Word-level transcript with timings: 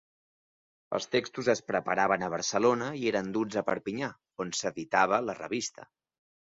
Els 0.97 1.05
textos 1.15 1.49
es 1.53 1.61
preparaven 1.67 2.25
a 2.27 2.31
Barcelona 2.37 2.89
i 3.03 3.07
eren 3.13 3.31
duts 3.39 3.63
a 3.63 3.67
Perpinyà, 3.71 4.13
on 4.47 4.59
s'editava 4.63 5.23
la 5.31 5.39
revista. 5.45 5.93